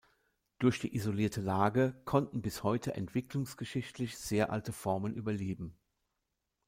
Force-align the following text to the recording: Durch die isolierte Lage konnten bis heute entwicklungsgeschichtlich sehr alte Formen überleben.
Durch 0.57 0.79
die 0.79 0.95
isolierte 0.95 1.41
Lage 1.41 1.93
konnten 2.05 2.41
bis 2.41 2.63
heute 2.63 2.95
entwicklungsgeschichtlich 2.95 4.17
sehr 4.17 4.51
alte 4.51 4.71
Formen 4.73 5.13
überleben. 5.13 5.77